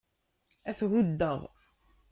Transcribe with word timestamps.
Ad 0.69 0.75
t-huddeɣ. 0.77 1.39